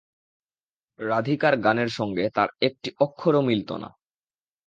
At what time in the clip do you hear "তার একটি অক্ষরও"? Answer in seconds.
2.35-3.41